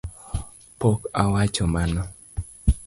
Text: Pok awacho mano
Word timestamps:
Pok 0.79 0.99
awacho 1.21 1.63
mano 1.75 2.03